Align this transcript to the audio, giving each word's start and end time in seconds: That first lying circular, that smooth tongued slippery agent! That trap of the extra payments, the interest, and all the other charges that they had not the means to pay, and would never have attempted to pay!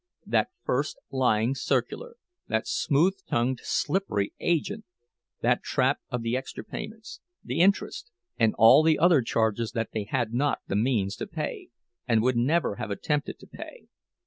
That 0.25 0.49
first 0.63 0.97
lying 1.11 1.53
circular, 1.53 2.15
that 2.47 2.67
smooth 2.67 3.19
tongued 3.27 3.59
slippery 3.61 4.33
agent! 4.39 4.83
That 5.41 5.61
trap 5.61 5.99
of 6.09 6.23
the 6.23 6.35
extra 6.35 6.63
payments, 6.63 7.21
the 7.43 7.59
interest, 7.61 8.09
and 8.39 8.55
all 8.57 8.81
the 8.81 8.97
other 8.97 9.21
charges 9.21 9.73
that 9.73 9.91
they 9.93 10.05
had 10.05 10.33
not 10.33 10.57
the 10.65 10.75
means 10.75 11.15
to 11.17 11.27
pay, 11.27 11.67
and 12.07 12.23
would 12.23 12.35
never 12.35 12.77
have 12.77 12.89
attempted 12.89 13.37
to 13.41 13.45
pay! 13.47 13.77